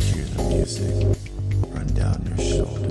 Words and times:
Hear 0.00 0.24
the 0.24 0.42
music 0.44 1.18
run 1.72 1.86
down 1.94 2.24
your 2.26 2.38
shoulder. 2.38 2.83